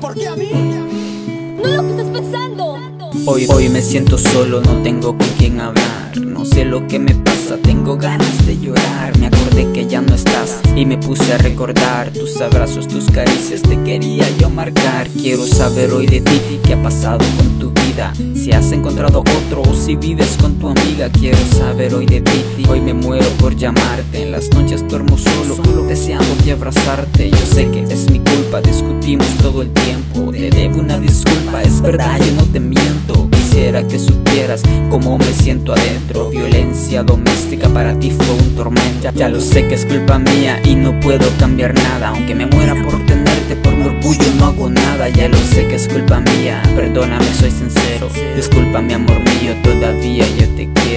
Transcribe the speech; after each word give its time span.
¿Por 0.00 0.14
qué 0.14 0.28
a 0.28 0.36
mí? 0.36 0.50
No 1.62 1.68
lo 1.68 1.82
que 1.82 1.90
estás 1.90 2.06
pensando. 2.08 2.78
Hoy, 3.26 3.46
hoy 3.48 3.68
me 3.68 3.80
siento 3.80 4.18
solo, 4.18 4.60
no 4.60 4.82
tengo 4.82 5.16
con 5.16 5.28
quién 5.38 5.60
hablar. 5.60 6.16
No 6.18 6.44
sé 6.44 6.64
lo 6.64 6.86
que 6.86 6.98
me 6.98 7.14
pasa, 7.14 7.56
tengo 7.62 7.96
ganas 7.96 8.46
de 8.46 8.58
llorar. 8.58 9.16
Me 9.18 9.26
acordé 9.26 9.70
que 9.72 9.86
ya 9.86 10.00
no 10.00 10.14
estás 10.14 10.60
y 10.76 10.84
me 10.84 10.98
puse 10.98 11.32
a 11.32 11.38
recordar 11.38 12.10
tus 12.10 12.40
abrazos, 12.40 12.86
tus 12.86 13.10
caricias. 13.10 13.62
Te 13.62 13.82
quería 13.82 14.28
yo 14.38 14.50
marcar. 14.50 15.08
Quiero 15.08 15.46
saber 15.46 15.92
hoy 15.92 16.06
de 16.06 16.20
ti 16.20 16.60
qué 16.64 16.74
ha 16.74 16.82
pasado 16.82 17.24
con 17.36 17.58
tu 17.58 17.70
vida. 17.70 18.12
Si 18.34 18.52
has 18.52 18.72
encontrado 18.72 19.20
otro 19.20 19.62
o 19.62 19.74
si 19.74 19.96
vives 19.96 20.36
con 20.40 20.58
tu 20.58 20.68
amiga. 20.68 21.08
Quiero 21.08 21.38
saber 21.56 21.94
hoy 21.94 22.06
de 22.06 22.20
ti. 22.20 22.44
Hoy 22.68 22.80
me 22.80 22.92
muero 22.92 23.26
por 23.38 23.56
llamarte. 23.56 24.22
En 24.22 24.32
las 24.32 24.50
noches 24.50 24.86
duermo 24.86 25.16
solo, 25.16 25.56
deseando 25.86 26.34
de 26.44 26.52
abrazarte. 26.52 27.30
Yo 27.30 27.46
sé 27.46 27.70
que 27.70 27.84
es 27.84 28.10
mi 28.10 28.18
culpa. 28.18 28.60
Disculpa 28.60 28.93
todo 29.42 29.60
el 29.60 29.70
tiempo. 29.70 30.32
Te 30.32 30.50
debo 30.50 30.80
una 30.80 30.98
disculpa, 30.98 31.62
es 31.62 31.82
verdad, 31.82 32.18
yo 32.18 32.32
no 32.32 32.44
te 32.44 32.58
miento. 32.58 33.28
Quisiera 33.30 33.86
que 33.86 33.98
supieras 33.98 34.62
cómo 34.88 35.18
me 35.18 35.26
siento 35.26 35.74
adentro. 35.74 36.30
Violencia 36.30 37.02
doméstica 37.02 37.68
para 37.68 37.98
ti 37.98 38.10
fue 38.10 38.34
un 38.34 38.56
tormento. 38.56 39.10
Ya 39.14 39.28
lo 39.28 39.40
sé 39.42 39.68
que 39.68 39.74
es 39.74 39.84
culpa 39.84 40.18
mía 40.18 40.58
y 40.64 40.74
no 40.74 40.98
puedo 41.00 41.26
cambiar 41.38 41.74
nada. 41.74 42.08
Aunque 42.08 42.34
me 42.34 42.46
muera 42.46 42.74
por 42.82 42.94
tenerte, 43.04 43.56
por 43.56 43.76
mi 43.76 43.84
orgullo 43.84 44.24
no 44.38 44.46
hago 44.46 44.70
nada. 44.70 45.10
Ya 45.10 45.28
lo 45.28 45.36
sé 45.36 45.66
que 45.68 45.74
es 45.74 45.86
culpa 45.86 46.20
mía, 46.20 46.62
perdóname, 46.74 47.26
soy 47.38 47.50
sincero. 47.50 48.08
Disculpa 48.34 48.80
mi 48.80 48.94
amor 48.94 49.18
mío, 49.18 49.54
todavía 49.62 50.24
yo 50.40 50.48
te 50.56 50.66
quiero. 50.72 50.93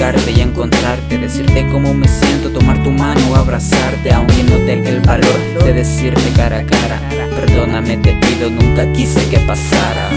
Y 0.00 0.40
encontrarte, 0.40 1.18
decirte 1.18 1.66
cómo 1.70 1.92
me 1.92 2.08
siento, 2.08 2.48
tomar 2.48 2.82
tu 2.82 2.90
mano, 2.90 3.36
abrazarte. 3.36 4.10
Aunque 4.10 4.42
no 4.44 4.56
tenga 4.64 4.88
el 4.88 5.00
valor 5.00 5.62
de 5.62 5.74
decirte 5.74 6.32
cara 6.34 6.60
a 6.60 6.64
cara, 6.64 6.98
perdóname, 7.36 7.98
te 7.98 8.14
pido, 8.14 8.48
nunca 8.48 8.90
quise 8.94 9.28
que 9.28 9.38
pasara. 9.40 10.08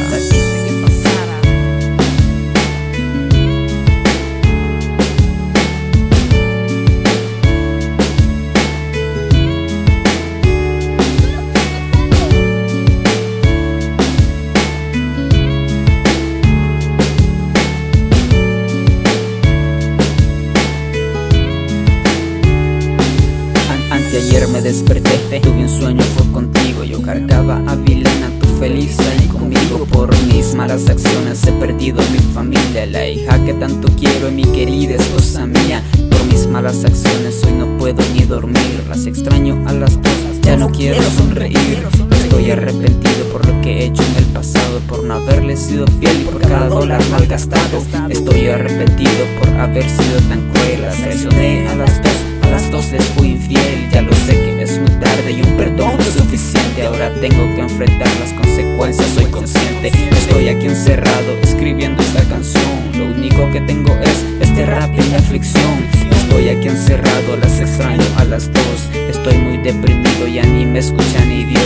Ayer 24.26 24.48
me 24.48 24.62
desperté, 24.62 25.42
tuve 25.42 25.64
un 25.64 25.70
sueño, 25.70 26.02
fue 26.16 26.32
contigo 26.32 26.86
Yo 26.86 27.02
cargaba 27.02 27.62
a 27.68 27.76
Vilena, 27.76 28.30
tu 28.40 28.48
feliz 28.58 28.98
ahí 29.00 29.28
conmigo 29.28 29.86
Por 29.92 30.10
mis 30.28 30.56
malas 30.56 30.90
acciones 30.90 31.46
he 31.46 31.52
perdido 31.52 32.02
mi 32.10 32.20
familia 32.34 32.86
La 32.86 33.06
hija 33.06 33.44
que 33.44 33.54
tanto 33.54 33.90
quiero 34.00 34.30
y 34.30 34.32
mi 34.32 34.44
querida 34.44 34.96
esposa 34.96 35.46
mía 35.46 35.84
Por 36.10 36.24
mis 36.26 36.48
malas 36.48 36.86
acciones 36.86 37.44
hoy 37.44 37.52
no 37.52 37.78
puedo 37.78 38.02
ni 38.14 38.24
dormir 38.24 38.86
Las 38.88 39.06
extraño 39.06 39.62
a 39.68 39.74
las 39.74 40.02
dos, 40.02 40.42
ya 40.42 40.56
no 40.56 40.70
quiero 40.70 41.04
sonreír 41.18 41.86
Estoy 42.12 42.52
arrepentido 42.52 43.26
por 43.32 43.46
lo 43.46 43.62
que 43.62 43.72
he 43.72 43.86
hecho 43.88 44.04
en 44.04 44.24
el 44.24 44.26
pasado 44.32 44.80
Por 44.88 45.04
no 45.04 45.16
haberle 45.16 45.58
sido 45.58 45.86
fiel 46.00 46.22
y 46.22 46.24
por 46.24 46.40
cada 46.40 46.70
dólar 46.70 47.02
malgastado 47.12 47.84
Estoy 48.10 48.48
arrepentido 48.48 49.26
por 49.40 49.50
haber 49.50 49.84
sido 49.84 50.18
tan 50.30 50.50
cruel 50.54 50.82
Traicioné 51.04 51.68
a 51.68 51.76
las 51.76 52.02
dos 52.02 52.14
las 52.14 52.33
dos 52.74 52.88
fui 53.16 53.34
infiel. 53.34 53.88
Ya 53.92 54.02
lo 54.02 54.12
sé 54.26 54.34
que 54.34 54.64
es 54.64 54.80
muy 54.80 54.90
tarde 55.00 55.32
y 55.32 55.42
un 55.42 55.58
perdón 55.58 55.96
es 56.00 56.16
suficiente. 56.16 56.84
Ahora 56.88 57.14
tengo 57.22 57.44
que 57.56 57.62
enfrentar 57.62 58.08
las 58.20 58.34
consecuencias, 58.34 59.10
soy 59.10 59.26
consciente. 59.26 59.92
Estoy 60.12 60.48
aquí 60.50 60.66
encerrado 60.66 61.38
escribiendo 61.44 62.02
esta 62.02 62.24
canción. 62.24 62.64
Lo 62.98 63.06
único 63.06 63.52
que 63.52 63.62
tengo 63.62 63.94
es 64.02 64.26
este 64.42 64.66
rap 64.66 64.92
y 64.92 65.08
mi 65.08 65.16
aflicción. 65.16 65.86
Estoy 66.12 66.50
aquí 66.50 66.68
encerrado, 66.68 67.38
las 67.40 67.60
extraño 67.60 68.04
a 68.18 68.24
las 68.24 68.52
dos. 68.52 68.90
Estoy 69.08 69.38
muy 69.38 69.58
deprimido, 69.58 70.28
ya 70.28 70.44
ni 70.44 70.66
me 70.66 70.80
escucha 70.80 71.24
ni 71.26 71.44
Dios 71.44 71.63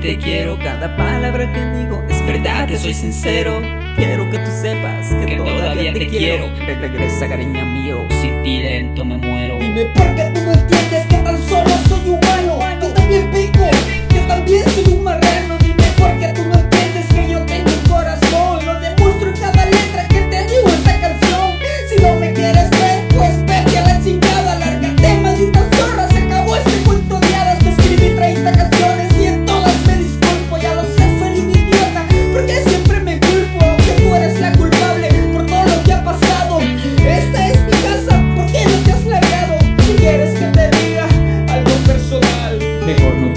te 0.00 0.16
quiero. 0.16 0.58
Cada 0.58 0.96
palabra 0.96 1.52
que 1.52 1.60
digo 1.78 2.02
es 2.08 2.24
verdad 2.26 2.66
que 2.66 2.76
soy 2.76 2.94
sincero. 2.94 3.60
Quiero 3.96 4.30
que 4.30 4.38
tú 4.38 4.50
sepas 4.50 5.08
que, 5.26 5.36
todavía, 5.36 5.92
te, 5.92 6.06
quiero. 6.08 6.48
Regresa 6.56 7.28
cariño 7.28 7.66
mío, 7.66 8.06
sin 8.20 8.42
ti 8.42 8.58
lento 8.58 9.04
me 9.04 9.18
muero. 9.18 9.58
Dime 9.58 9.84
por 9.94 10.14
qué 10.14 10.39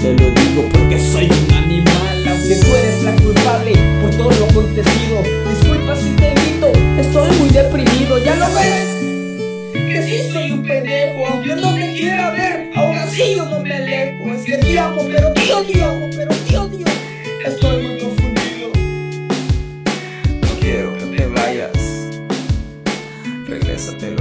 te 0.04 0.12
lo 0.12 0.30
digo 0.32 0.68
porque 0.70 0.98
soy 1.00 1.24
un 1.30 1.54
animal. 1.54 2.28
Aunque 2.28 2.56
tú 2.56 2.74
eres 2.74 3.02
la 3.04 3.12
culpable 3.16 3.72
por 4.02 4.10
todo 4.10 4.30
lo 4.30 4.44
acontecido 4.46 5.22
Disculpa 5.48 5.96
si 5.96 6.10
te 6.10 6.34
grito, 6.34 6.72
estoy 6.98 7.30
muy 7.38 7.48
deprimido 7.50 8.18
Ya 8.18 8.34
lo 8.36 8.46
ves, 8.54 9.72
que 9.72 10.02
sí 10.02 10.32
soy 10.32 10.52
un 10.52 10.62
pendejo 10.62 11.42
Yo 11.42 11.56
no 11.56 11.72
me 11.72 11.94
quiera 11.94 12.30
ver, 12.32 12.70
ahora 12.74 13.06
sí 13.06 13.34
yo 13.36 13.46
no 13.46 13.60
me 13.60 13.72
alejo. 13.72 14.34
Es 14.34 14.44
que 14.44 14.58
te 14.58 14.78
amo, 14.78 15.06
pero 15.10 15.32
te 15.32 15.52
odio, 15.52 16.10
pero 16.16 16.34
te 16.34 16.58
odio. 16.58 16.86
Estoy 17.44 17.82
muy 17.82 17.98
confundido. 17.98 18.72
No 20.42 20.60
quiero 20.60 20.98
que 20.98 21.16
te 21.16 21.26
vayas. 21.26 21.72
Regrésate 23.46 24.13